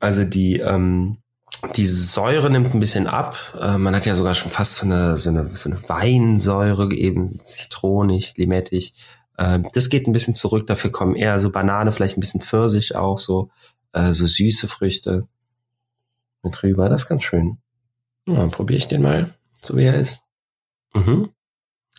Also 0.01 0.25
die, 0.25 0.59
ähm, 0.59 1.19
die 1.77 1.87
Säure 1.87 2.51
nimmt 2.51 2.75
ein 2.75 2.81
bisschen 2.81 3.07
ab. 3.07 3.37
Äh, 3.59 3.79
man 3.79 3.95
hat 3.95 4.05
ja 4.05 4.15
sogar 4.15 4.35
schon 4.35 4.51
fast 4.51 4.77
so 4.77 4.87
eine, 4.87 5.17
so 5.17 5.31
eine, 5.31 5.57
so 5.57 5.71
eine 5.71 5.89
Weinsäure, 5.89 6.93
eben 6.93 7.41
zitronig, 7.45 8.37
limettig. 8.37 8.95
Äh, 9.39 9.61
das 9.73 9.89
geht 9.89 10.07
ein 10.07 10.13
bisschen 10.13 10.35
zurück. 10.35 10.67
Dafür 10.67 10.93
kommen 10.93 11.15
eher 11.17 11.41
so 11.41 11.51
Banane, 11.51 11.93
vielleicht 11.93 12.19
ein 12.19 12.21
bisschen 12.21 12.43
Pfirsich 12.43 12.95
auch, 12.95 13.19
so, 13.19 13.51
äh, 13.93 14.13
so 14.13 14.27
süße 14.27 14.69
Früchte 14.69 15.27
mit 16.43 16.63
rüber. 16.63 16.89
Das 16.89 17.03
ist 17.03 17.09
ganz 17.09 17.23
schön. 17.23 17.59
Ja, 18.29 18.35
dann 18.37 18.51
probiere 18.51 18.79
ich 18.79 18.89
den 18.89 19.03
mal, 19.03 19.33
so 19.63 19.77
wie 19.77 19.85
er 19.85 19.95
ist. 19.95 20.21
Mhm. 20.95 21.31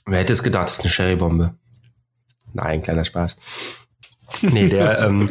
Wer 0.06 0.20
hätte 0.20 0.34
es 0.34 0.44
gedacht, 0.44 0.66
das 0.66 0.76
ist 0.76 0.82
eine 0.82 0.90
Sherrybombe. 0.90 1.56
Nein, 2.54 2.82
kleiner 2.82 3.06
Spaß. 3.06 3.38
Nee, 4.42 4.70
der 4.70 5.00
ähm, 5.00 5.30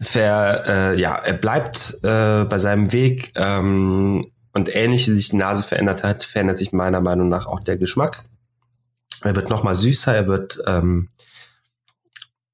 ver, 0.00 0.64
äh, 0.66 1.00
ja, 1.00 1.14
er 1.14 1.34
bleibt 1.34 1.98
äh, 2.02 2.44
bei 2.44 2.58
seinem 2.58 2.92
Weg 2.92 3.32
ähm, 3.36 4.26
und 4.52 4.74
ähnlich 4.74 5.08
wie 5.08 5.12
sich 5.12 5.30
die 5.30 5.36
Nase 5.36 5.62
verändert 5.62 6.04
hat, 6.04 6.24
verändert 6.24 6.58
sich 6.58 6.72
meiner 6.72 7.00
Meinung 7.00 7.28
nach 7.28 7.46
auch 7.46 7.60
der 7.60 7.78
Geschmack. 7.78 8.24
Er 9.22 9.36
wird 9.36 9.50
noch 9.50 9.62
mal 9.62 9.74
süßer, 9.74 10.14
er 10.14 10.26
wird 10.26 10.62
ähm, 10.66 11.08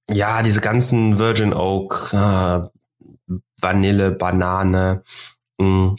ja 0.08 0.42
diese 0.42 0.60
ganzen 0.60 1.18
Virgin 1.18 1.52
Oak, 1.52 2.10
äh, 2.12 2.60
Vanille, 3.60 4.12
Banane, 4.12 5.02
mh, 5.58 5.66
mm, 5.66 5.96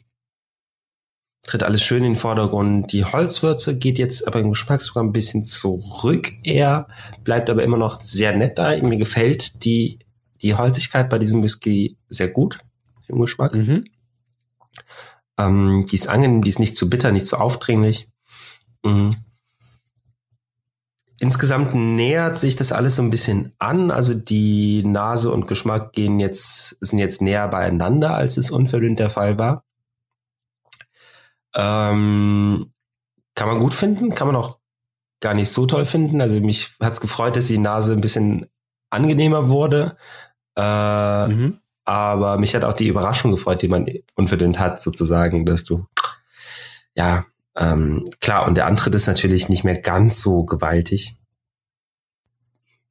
tritt 1.43 1.63
alles 1.63 1.81
schön 1.81 2.03
in 2.03 2.13
den 2.13 2.15
Vordergrund. 2.15 2.91
Die 2.91 3.05
Holzwürze 3.05 3.77
geht 3.77 3.97
jetzt 3.97 4.27
aber 4.27 4.39
im 4.39 4.49
Geschmack 4.49 4.81
sogar 4.81 5.03
ein 5.03 5.11
bisschen 5.11 5.45
zurück 5.45 6.31
eher, 6.43 6.87
bleibt 7.23 7.49
aber 7.49 7.63
immer 7.63 7.77
noch 7.77 8.01
sehr 8.01 8.35
nett 8.35 8.59
da. 8.59 8.77
Mir 8.81 8.97
gefällt 8.97 9.63
die, 9.63 9.99
die 10.41 10.55
Holzigkeit 10.55 11.09
bei 11.09 11.17
diesem 11.17 11.43
Whisky 11.43 11.97
sehr 12.07 12.27
gut 12.27 12.59
im 13.07 13.19
Geschmack. 13.19 13.55
Mhm. 13.55 13.85
Ähm, 15.37 15.85
die 15.89 15.95
ist 15.95 16.07
angenehm, 16.07 16.43
die 16.43 16.49
ist 16.49 16.59
nicht 16.59 16.75
zu 16.75 16.89
bitter, 16.89 17.11
nicht 17.11 17.27
zu 17.27 17.37
aufdringlich. 17.37 18.07
Mhm. 18.83 19.15
Insgesamt 21.19 21.75
nähert 21.75 22.37
sich 22.37 22.55
das 22.55 22.71
alles 22.71 22.95
so 22.95 23.03
ein 23.03 23.11
bisschen 23.11 23.53
an. 23.59 23.91
Also 23.91 24.15
die 24.15 24.83
Nase 24.83 25.31
und 25.31 25.47
Geschmack 25.47 25.93
gehen 25.93 26.19
jetzt, 26.19 26.77
sind 26.83 26.97
jetzt 26.97 27.21
näher 27.21 27.47
beieinander, 27.47 28.15
als 28.15 28.37
es 28.37 28.49
unverdünnt 28.49 28.97
der 28.97 29.11
Fall 29.11 29.37
war. 29.37 29.63
Ähm, 31.55 32.71
kann 33.35 33.47
man 33.47 33.59
gut 33.59 33.73
finden, 33.73 34.13
kann 34.13 34.27
man 34.27 34.35
auch 34.35 34.59
gar 35.19 35.33
nicht 35.33 35.51
so 35.51 35.65
toll 35.65 35.85
finden. 35.85 36.21
Also 36.21 36.39
mich 36.39 36.71
hat's 36.79 37.01
gefreut, 37.01 37.35
dass 37.35 37.47
die 37.47 37.57
Nase 37.57 37.93
ein 37.93 38.01
bisschen 38.01 38.47
angenehmer 38.89 39.47
wurde. 39.49 39.97
Äh, 40.55 41.27
mhm. 41.27 41.59
Aber 41.83 42.37
mich 42.37 42.55
hat 42.55 42.63
auch 42.63 42.73
die 42.73 42.87
Überraschung 42.87 43.31
gefreut, 43.31 43.61
die 43.61 43.67
man 43.67 43.87
unverdünnt 44.15 44.59
hat, 44.59 44.81
sozusagen, 44.81 45.45
dass 45.45 45.63
du, 45.63 45.87
ja, 46.95 47.25
ähm, 47.55 48.05
klar, 48.19 48.47
und 48.47 48.55
der 48.55 48.65
Antritt 48.65 48.95
ist 48.95 49.07
natürlich 49.07 49.49
nicht 49.49 49.63
mehr 49.63 49.79
ganz 49.79 50.21
so 50.21 50.43
gewaltig. 50.43 51.17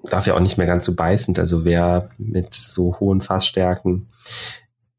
Darf 0.02 0.26
ja 0.26 0.34
auch 0.34 0.40
nicht 0.40 0.58
mehr 0.58 0.66
ganz 0.66 0.84
so 0.84 0.94
beißend. 0.94 1.38
Also 1.38 1.64
wer 1.64 2.10
mit 2.18 2.54
so 2.54 2.98
hohen 2.98 3.20
Fassstärken 3.20 4.10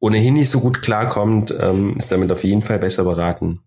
ohnehin 0.01 0.34
nicht 0.34 0.50
so 0.50 0.60
gut 0.60 0.81
klarkommt, 0.81 1.55
ähm, 1.58 1.93
ist 1.93 2.12
damit 2.12 2.31
auf 2.31 2.43
jeden 2.43 2.63
Fall 2.63 2.79
besser 2.79 3.03
beraten, 3.03 3.62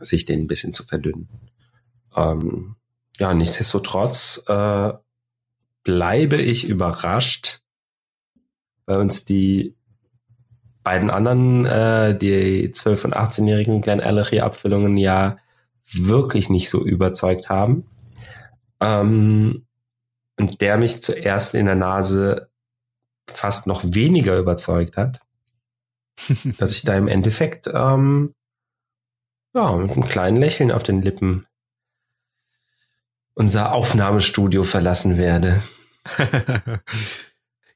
sich 0.00 0.24
den 0.24 0.40
ein 0.40 0.46
bisschen 0.46 0.72
zu 0.72 0.82
verdünnen. 0.82 1.28
Ähm, 2.16 2.74
ja, 3.18 3.34
nichtsdestotrotz 3.34 4.42
äh, 4.48 4.92
bleibe 5.84 6.36
ich 6.36 6.66
überrascht, 6.66 7.60
weil 8.86 8.98
uns 8.98 9.26
die 9.26 9.76
beiden 10.82 11.10
anderen, 11.10 11.66
äh, 11.66 12.18
die 12.18 12.70
12- 12.72 13.04
und 13.04 13.16
18-jährigen 13.16 13.82
Glenn 13.82 14.00
Allery-Abfüllungen 14.00 14.96
ja 14.96 15.36
wirklich 15.92 16.48
nicht 16.48 16.70
so 16.70 16.82
überzeugt 16.82 17.50
haben. 17.50 17.86
Ähm, 18.80 19.66
und 20.38 20.62
der 20.62 20.78
mich 20.78 21.02
zuerst 21.02 21.54
in 21.54 21.66
der 21.66 21.74
Nase 21.74 22.49
fast 23.30 23.66
noch 23.66 23.82
weniger 23.84 24.38
überzeugt 24.38 24.96
hat, 24.96 25.20
dass 26.58 26.72
ich 26.72 26.82
da 26.82 26.96
im 26.96 27.08
Endeffekt 27.08 27.68
ähm, 27.72 28.34
ja, 29.54 29.76
mit 29.76 29.90
einem 29.90 30.08
kleinen 30.08 30.36
Lächeln 30.36 30.70
auf 30.70 30.82
den 30.82 31.02
Lippen 31.02 31.46
unser 33.34 33.72
Aufnahmestudio 33.72 34.64
verlassen 34.64 35.18
werde. 35.18 35.62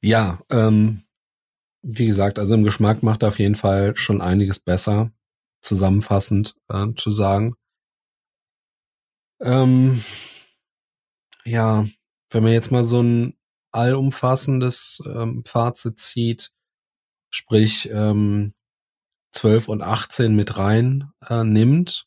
ja, 0.01 0.41
ähm, 0.51 1.05
wie 1.83 2.07
gesagt, 2.07 2.39
also 2.39 2.55
im 2.55 2.65
Geschmack 2.65 3.03
macht 3.03 3.25
auf 3.25 3.39
jeden 3.39 3.55
Fall 3.55 3.97
schon 3.97 4.21
einiges 4.21 4.59
besser, 4.59 5.11
zusammenfassend 5.63 6.55
äh, 6.69 6.89
zu 6.97 7.11
sagen. 7.11 7.55
Ähm, 9.41 10.03
ja, 11.45 11.85
wenn 12.31 12.43
man 12.43 12.53
jetzt 12.53 12.71
mal 12.71 12.85
so 12.85 13.03
ein 13.03 13.35
allumfassendes 13.75 15.03
ähm, 15.07 15.45
Fazit 15.45 15.99
zieht, 15.99 16.53
sprich 17.31 17.91
ähm, 17.91 18.55
12 19.33 19.69
und 19.69 19.83
18 19.83 20.35
mit 20.35 20.57
rein 20.59 21.11
äh, 21.29 21.45
nimmt, 21.45 22.07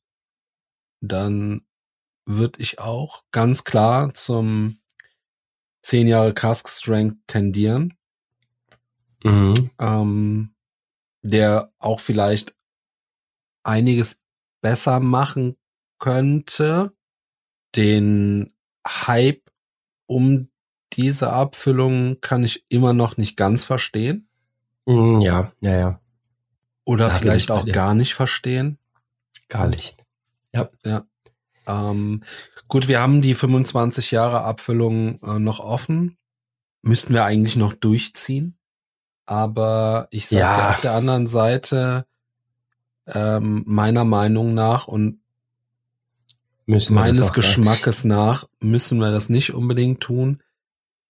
dann 1.01 1.61
würde 2.25 2.61
ich 2.61 2.79
auch 2.79 3.23
ganz 3.31 3.63
klar 3.63 4.13
zum 4.13 4.79
10 5.83 6.07
Jahre 6.07 6.33
Cask 6.33 6.67
Strength 6.69 7.17
tendieren. 7.27 7.97
Mhm. 9.23 9.71
Ähm, 9.79 10.55
der 11.23 11.73
auch 11.79 11.99
vielleicht 11.99 12.55
einiges 13.63 14.21
besser 14.61 14.99
machen 14.99 15.57
könnte, 15.99 16.95
den 17.75 18.55
Hype 18.87 19.51
um 20.05 20.49
diese 20.93 21.31
Abfüllung 21.31 22.17
kann 22.21 22.43
ich 22.43 22.65
immer 22.69 22.93
noch 22.93 23.17
nicht 23.17 23.37
ganz 23.37 23.65
verstehen. 23.65 24.27
Mm, 24.85 25.19
ja, 25.19 25.51
ja, 25.61 25.75
ja. 25.75 25.99
Oder 26.85 27.09
da 27.09 27.15
vielleicht 27.15 27.51
auch 27.51 27.65
gar 27.65 27.93
nicht 27.93 28.13
verstehen. 28.13 28.77
Gar 29.49 29.67
nicht. 29.67 29.97
Ja. 30.53 30.69
Ja. 30.85 31.03
Ähm, 31.67 32.23
gut, 32.67 32.87
wir 32.87 33.01
haben 33.01 33.21
die 33.21 33.33
25 33.33 34.11
Jahre 34.11 34.43
Abfüllung 34.43 35.21
äh, 35.21 35.39
noch 35.39 35.59
offen. 35.59 36.17
Müssten 36.81 37.13
wir 37.13 37.25
eigentlich 37.25 37.57
noch 37.57 37.73
durchziehen. 37.73 38.57
Aber 39.25 40.07
ich 40.11 40.27
sage 40.27 40.39
ja. 40.39 40.69
auf 40.69 40.81
der 40.81 40.93
anderen 40.93 41.27
Seite, 41.27 42.05
ähm, 43.07 43.63
meiner 43.65 44.05
Meinung 44.05 44.53
nach 44.53 44.87
und 44.87 45.19
müssen 46.65 46.95
meines 46.95 47.33
Geschmackes 47.33 48.03
nach 48.03 48.47
müssen 48.59 48.99
wir 48.99 49.11
das 49.11 49.29
nicht 49.29 49.53
unbedingt 49.53 50.01
tun. 50.01 50.41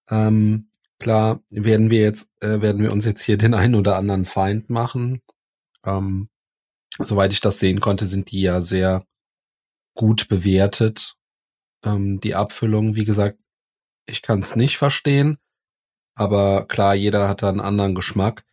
Ähm, 0.10 0.70
klar 1.00 1.41
werden 1.50 1.89
wir 1.89 2.02
jetzt, 2.02 2.30
äh, 2.41 2.62
werden 2.62 2.82
wir 2.82 2.91
uns 2.91 3.06
jetzt 3.06 3.22
hier 3.22 3.38
den 3.38 3.54
einen 3.54 3.76
oder 3.76 3.96
anderen 3.96 4.26
Feind 4.26 4.70
machen. 4.70 5.22
Ähm, 5.86 6.30
soweit 6.98 7.34
ich 7.34 7.41
das 7.41 7.60
sehen 7.60 7.80
konnte, 7.80 8.06
sind 8.06 8.32
die 8.32 8.41
ja 8.41 8.62
sehr 8.62 9.06
gut 9.96 10.28
bewertet. 10.28 11.15
Ähm, 11.84 12.20
die 12.20 12.36
Abfüllung, 12.36 12.96
wie 12.96 13.06
gesagt, 13.06 13.41
ich 14.06 14.22
kann 14.22 14.39
es 14.39 14.56
nicht 14.56 14.78
verstehen, 14.78 15.38
aber 16.15 16.65
klar, 16.65 16.96
jeder 16.96 17.28
hat 17.28 17.43
da 17.43 17.50
einen 17.50 17.60
anderen 17.60 17.93
Geschmack. 17.93 18.43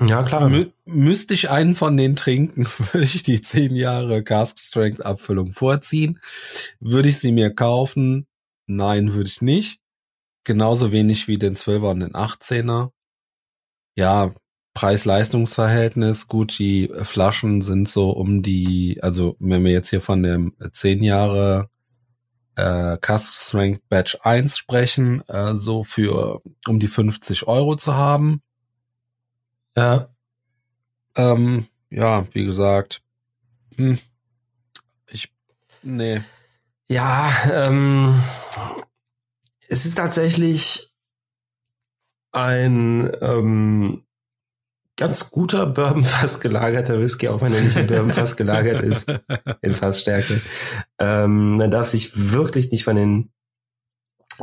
Ja, 0.00 0.22
klar. 0.24 0.48
Mü 0.48 0.66
müsste 0.84 1.34
ich 1.34 1.48
einen 1.48 1.74
von 1.74 1.96
denen 1.96 2.16
trinken, 2.16 2.66
würde 2.92 3.06
ich 3.06 3.22
die 3.22 3.40
10 3.40 3.74
Jahre 3.74 4.22
Cask 4.22 4.58
Strength 4.58 5.04
Abfüllung 5.04 5.52
vorziehen. 5.52 6.20
Würde 6.80 7.08
ich 7.08 7.18
sie 7.18 7.32
mir 7.32 7.54
kaufen? 7.54 8.26
Nein, 8.66 9.14
würde 9.14 9.28
ich 9.28 9.40
nicht. 9.42 9.80
Genauso 10.46 10.92
wenig 10.92 11.26
wie 11.26 11.38
den 11.38 11.56
12er 11.56 11.90
und 11.90 12.00
den 12.00 12.12
18er. 12.12 12.92
Ja, 13.96 14.32
Preis-Leistungs-Verhältnis, 14.74 16.28
gut, 16.28 16.56
die 16.60 16.88
Flaschen 17.02 17.62
sind 17.62 17.88
so 17.88 18.10
um 18.10 18.42
die, 18.42 19.00
also 19.02 19.34
wenn 19.40 19.64
wir 19.64 19.72
jetzt 19.72 19.90
hier 19.90 20.00
von 20.00 20.22
dem 20.22 20.54
10 20.70 21.02
Jahre 21.02 21.68
äh, 22.54 22.96
Cask 22.98 23.32
Strength 23.34 23.88
Batch 23.88 24.18
1 24.22 24.56
sprechen, 24.56 25.22
äh, 25.26 25.54
so 25.54 25.82
für 25.82 26.42
um 26.68 26.78
die 26.78 26.86
50 26.86 27.48
Euro 27.48 27.74
zu 27.74 27.96
haben. 27.96 28.40
Ja. 29.76 30.10
Ähm, 31.16 31.66
ja, 31.90 32.24
wie 32.34 32.44
gesagt, 32.44 33.02
hm, 33.76 33.98
ich, 35.10 35.32
nee. 35.82 36.20
Ja, 36.86 37.32
ähm, 37.52 38.22
es 39.68 39.86
ist 39.86 39.96
tatsächlich 39.96 40.92
ein 42.32 43.10
ähm, 43.20 44.04
ganz 44.96 45.30
guter 45.30 45.66
Bourbonfass 45.66 46.40
gelagerter 46.40 47.00
Whisky, 47.00 47.28
auch 47.28 47.40
wenn 47.40 47.52
er 47.52 47.60
nicht 47.60 47.76
in 47.76 47.86
Bourbonfass 47.86 48.36
gelagert 48.36 48.80
ist, 48.80 49.12
in 49.62 49.74
Fassstärke. 49.74 50.40
Ähm, 50.98 51.56
man 51.56 51.70
darf 51.70 51.86
sich 51.86 52.32
wirklich 52.32 52.70
nicht 52.70 52.84
von 52.84 52.96
den 52.96 53.32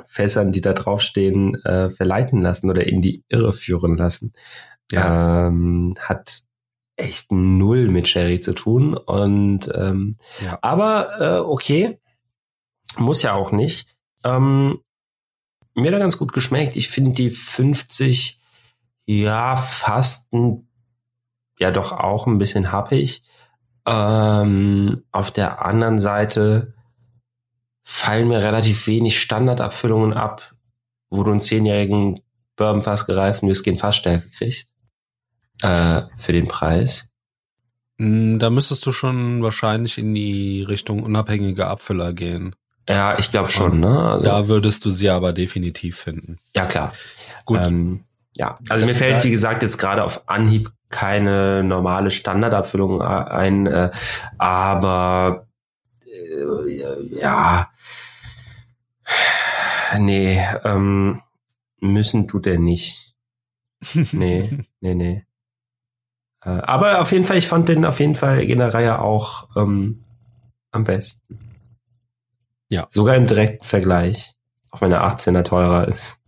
Fässern, 0.07 0.51
die 0.51 0.61
da 0.61 0.73
draufstehen, 0.73 1.55
äh, 1.65 1.89
verleiten 1.89 2.41
lassen 2.41 2.69
oder 2.69 2.85
in 2.85 3.01
die 3.01 3.23
Irre 3.29 3.53
führen 3.53 3.95
lassen. 3.95 4.33
Ja. 4.91 5.47
Ähm, 5.47 5.95
hat 5.99 6.43
echt 6.95 7.31
null 7.31 7.89
mit 7.89 8.07
Sherry 8.07 8.39
zu 8.39 8.53
tun. 8.53 8.95
Und 8.95 9.71
ähm, 9.73 10.17
ja. 10.43 10.59
aber 10.61 11.19
äh, 11.19 11.39
okay, 11.39 11.99
muss 12.97 13.23
ja 13.23 13.33
auch 13.33 13.51
nicht. 13.51 13.87
Ähm, 14.23 14.79
mir 15.75 15.91
er 15.91 15.99
ganz 15.99 16.17
gut 16.17 16.33
geschmeckt. 16.33 16.75
Ich 16.75 16.89
finde 16.89 17.11
die 17.11 17.31
50 17.31 18.39
ja, 19.05 19.55
fast 19.55 20.31
ein, 20.33 20.67
ja 21.59 21.71
doch 21.71 21.91
auch 21.91 22.27
ein 22.27 22.37
bisschen 22.37 22.71
happig. 22.71 23.23
Ähm, 23.85 25.03
auf 25.11 25.31
der 25.31 25.65
anderen 25.65 25.99
Seite 25.99 26.73
fallen 27.83 28.29
mir 28.29 28.41
relativ 28.41 28.87
wenig 28.87 29.19
Standardabfüllungen 29.19 30.13
ab, 30.13 30.53
wo 31.09 31.23
du 31.23 31.31
einen 31.31 31.41
zehnjährigen 31.41 32.21
Bourbon 32.55 32.81
fast 32.81 33.07
gereiften 33.07 33.49
Whisky 33.49 33.71
in 33.71 33.77
Fassstärke 33.77 34.29
kriegst. 34.29 34.69
Äh, 35.61 36.03
für 36.17 36.31
den 36.31 36.47
Preis. 36.47 37.09
Hm, 37.99 38.39
da 38.39 38.49
müsstest 38.49 38.85
du 38.85 38.91
schon 38.91 39.43
wahrscheinlich 39.43 39.97
in 39.97 40.13
die 40.15 40.63
Richtung 40.63 41.03
unabhängige 41.03 41.67
Abfüller 41.67 42.13
gehen. 42.13 42.55
Ja, 42.87 43.17
ich 43.17 43.31
glaube 43.31 43.49
schon, 43.49 43.79
ne? 43.79 44.11
Also, 44.11 44.25
da 44.25 44.47
würdest 44.47 44.83
du 44.85 44.91
sie 44.91 45.09
aber 45.09 45.33
definitiv 45.33 45.97
finden. 45.97 46.39
Ja, 46.55 46.65
klar. 46.65 46.93
Gut. 47.45 47.59
Ähm, 47.61 48.03
ja, 48.35 48.57
also 48.69 48.85
mir 48.85 48.95
fällt, 48.95 49.23
wie 49.23 49.31
gesagt, 49.31 49.61
jetzt 49.63 49.77
gerade 49.77 50.03
auf 50.03 50.27
Anhieb 50.27 50.71
keine 50.89 51.63
normale 51.63 52.11
Standardabfüllung 52.11 53.01
ein, 53.01 53.67
äh, 53.67 53.91
aber 54.37 55.47
äh, 56.05 57.19
ja, 57.19 57.69
nee, 59.99 60.43
ähm, 60.63 61.21
müssen 61.79 62.27
tut 62.27 62.47
er 62.47 62.59
nicht. 62.59 63.13
Nee, 64.13 64.49
nee, 64.79 64.95
nee. 64.95 65.25
Äh, 66.45 66.49
aber 66.49 67.01
auf 67.01 67.11
jeden 67.11 67.25
Fall, 67.25 67.37
ich 67.37 67.47
fand 67.47 67.67
den 67.67 67.85
auf 67.85 67.99
jeden 67.99 68.15
Fall 68.15 68.41
in 68.41 68.59
der 68.59 68.73
Reihe 68.73 68.99
auch 68.99 69.49
ähm, 69.57 70.05
am 70.71 70.85
besten. 70.85 71.52
Ja. 72.73 72.87
Sogar 72.89 73.15
im 73.15 73.27
direkten 73.27 73.63
Vergleich, 73.63 74.33
auch 74.71 74.81
wenn 74.81 74.89
der 74.89 75.03
18er 75.03 75.43
teurer 75.43 75.87
ist. 75.87 76.19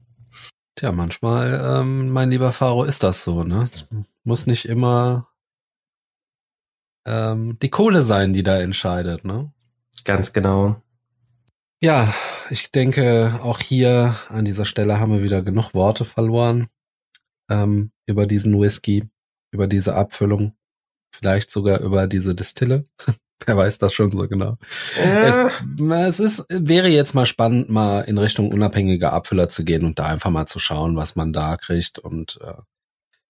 Tja, 0.76 0.92
manchmal, 0.92 1.60
ähm, 1.66 2.12
mein 2.12 2.30
lieber 2.30 2.52
Faro, 2.52 2.84
ist 2.84 3.02
das 3.02 3.24
so, 3.24 3.44
ne? 3.44 3.64
Es 3.64 3.88
muss 4.24 4.46
nicht 4.46 4.66
immer 4.66 5.28
ähm, 7.08 7.58
die 7.64 7.72
Kohle 7.72 8.04
sein, 8.04 8.32
die 8.32 8.44
da 8.44 8.60
entscheidet, 8.60 9.26
ne? 9.26 9.52
Ganz 10.04 10.34
genau. 10.34 10.80
Ja, 11.82 12.14
ich 12.52 12.72
denke, 12.72 13.40
auch 13.42 13.60
hier 13.60 14.16
an 14.30 14.46
dieser 14.46 14.66
Stelle 14.66 15.00
haben 15.00 15.14
wir 15.14 15.24
wieder 15.24 15.42
genug 15.42 15.74
Worte 15.74 16.06
verloren 16.06 16.68
ähm, 17.50 17.92
über 18.06 18.28
diesen 18.28 18.60
Whisky, 18.60 19.10
über 19.50 19.66
diese 19.66 19.96
Abfüllung, 19.96 20.56
vielleicht 21.12 21.50
sogar 21.50 21.80
über 21.80 22.06
diese 22.06 22.36
Distille. 22.36 22.84
Wer 23.46 23.58
weiß 23.58 23.78
das 23.80 23.94
schon 23.94 24.12
so 24.12 24.28
genau. 24.28 24.58
Äh. 24.98 25.28
Es, 25.28 25.38
es 25.80 26.20
ist, 26.20 26.46
wäre 26.50 26.88
jetzt 26.88 27.14
mal 27.14 27.26
spannend, 27.26 27.70
mal 27.70 28.02
in 28.02 28.18
Richtung 28.18 28.52
unabhängiger 28.52 29.12
Abfüller 29.14 29.50
zu 29.50 29.66
gehen 29.66 29.84
und 29.84 30.00
da 30.00 30.06
einfach 30.06 30.30
mal 30.32 30.46
zu 30.46 30.60
schauen, 30.60 30.96
was 30.96 31.16
man 31.16 31.34
da 31.34 31.58
kriegt 31.58 32.00
und 32.00 32.40
äh, 32.42 32.54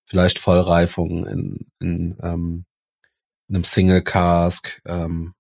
vielleicht 0.06 0.40
Vollreifung 0.40 1.26
in, 1.26 1.68
in, 1.80 2.18
ähm, 2.22 2.66
in 3.48 3.56
einem 3.56 3.64
Single 3.64 4.04
Cask, 4.04 4.82
ähm, 4.86 5.34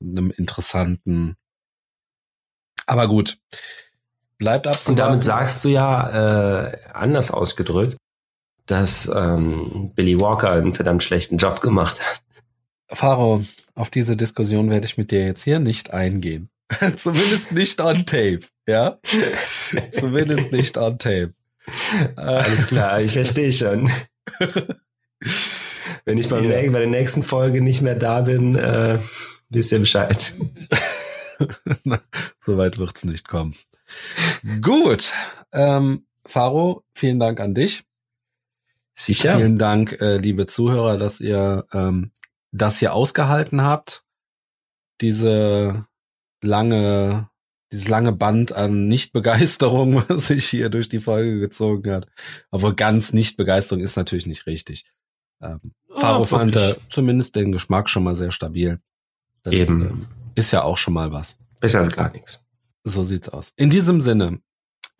einem 0.00 0.30
interessanten. 0.30 1.36
Aber 2.86 3.08
gut, 3.08 3.38
bleibt 4.38 4.66
abzuwarten. 4.66 4.90
Und 4.90 4.98
damit 4.98 5.24
sagst 5.24 5.64
du 5.64 5.68
ja, 5.68 6.68
äh, 6.68 6.78
anders 6.92 7.30
ausgedrückt, 7.30 7.96
dass 8.66 9.10
ähm, 9.14 9.92
Billy 9.94 10.18
Walker 10.20 10.50
einen 10.50 10.74
verdammt 10.74 11.02
schlechten 11.02 11.36
Job 11.36 11.60
gemacht 11.60 12.00
hat. 12.00 12.22
Faro, 12.90 13.44
auf 13.78 13.90
diese 13.90 14.16
Diskussion 14.16 14.70
werde 14.70 14.86
ich 14.86 14.98
mit 14.98 15.10
dir 15.10 15.24
jetzt 15.24 15.42
hier 15.44 15.60
nicht 15.60 15.92
eingehen. 15.92 16.50
Zumindest 16.96 17.52
nicht 17.52 17.80
on 17.80 18.04
tape, 18.04 18.40
ja? 18.66 18.98
Zumindest 19.92 20.52
nicht 20.52 20.76
on 20.76 20.98
tape. 20.98 21.34
Äh, 22.16 22.20
Alles 22.20 22.66
klar, 22.66 23.00
ich 23.00 23.12
verstehe 23.12 23.52
schon. 23.52 23.90
Wenn 26.04 26.18
ich 26.18 26.28
beim 26.28 26.44
Ja. 26.44 26.60
bei 26.70 26.78
der 26.80 26.86
nächsten 26.86 27.22
Folge 27.22 27.60
nicht 27.62 27.82
mehr 27.82 27.94
da 27.94 28.22
bin, 28.22 28.54
äh, 28.54 28.98
wisst 29.48 29.72
ihr 29.72 29.78
Bescheid. 29.78 30.34
Soweit 32.40 32.78
wird's 32.78 33.04
nicht 33.04 33.28
kommen. 33.28 33.54
Gut. 34.60 35.12
Ähm, 35.52 36.04
Faro, 36.26 36.84
vielen 36.94 37.20
Dank 37.20 37.40
an 37.40 37.54
dich. 37.54 37.84
Sicher? 38.94 39.36
Vielen 39.36 39.58
Dank, 39.58 40.00
äh, 40.00 40.16
liebe 40.16 40.46
Zuhörer, 40.46 40.96
dass 40.98 41.20
ihr 41.20 41.64
ähm, 41.72 42.10
das 42.52 42.78
hier 42.78 42.94
ausgehalten 42.94 43.62
habt. 43.62 44.04
Diese 45.00 45.86
lange, 46.42 47.28
dieses 47.72 47.88
lange 47.88 48.12
Band 48.12 48.52
an 48.52 48.88
Nichtbegeisterung, 48.88 49.96
was 50.08 50.28
sich 50.28 50.46
hier 50.48 50.68
durch 50.70 50.88
die 50.88 51.00
Folge 51.00 51.40
gezogen 51.40 51.90
hat. 51.92 52.06
Aber 52.50 52.74
ganz 52.74 53.12
Nichtbegeisterung 53.12 53.82
ist 53.82 53.96
natürlich 53.96 54.26
nicht 54.26 54.46
richtig. 54.46 54.90
Ähm, 55.40 55.60
Faro 55.88 56.22
Ah, 56.22 56.26
fand 56.26 56.76
zumindest 56.90 57.36
den 57.36 57.52
Geschmack 57.52 57.88
schon 57.88 58.04
mal 58.04 58.16
sehr 58.16 58.32
stabil. 58.32 58.80
Das 59.42 59.54
Eben. 59.54 59.82
ähm, 59.82 60.06
ist 60.34 60.50
ja 60.50 60.62
auch 60.62 60.76
schon 60.76 60.94
mal 60.94 61.12
was. 61.12 61.38
Besser 61.60 61.80
als 61.80 61.94
gar 61.94 62.10
nichts. 62.10 62.46
So 62.84 63.04
sieht's 63.04 63.28
aus. 63.28 63.52
In 63.56 63.70
diesem 63.70 64.00
Sinne, 64.00 64.40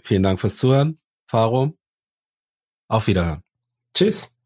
vielen 0.02 0.22
Dank 0.22 0.40
fürs 0.40 0.56
Zuhören. 0.56 0.98
Faro, 1.26 1.76
auf 2.88 3.06
Wiederhören. 3.06 3.42
Tschüss. 3.94 4.37